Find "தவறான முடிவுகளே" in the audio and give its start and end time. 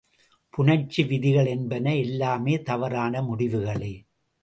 2.61-3.93